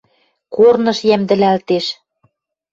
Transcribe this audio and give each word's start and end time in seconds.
Корныш 0.55 0.99
йӓмдӹлӓлтеш. 1.09 1.85